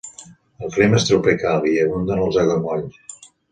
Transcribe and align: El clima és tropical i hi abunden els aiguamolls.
El 0.67 0.71
clima 0.77 0.97
és 1.01 1.05
tropical 1.09 1.69
i 1.73 1.75
hi 1.75 1.77
abunden 1.85 2.25
els 2.25 2.43
aiguamolls. 2.47 3.01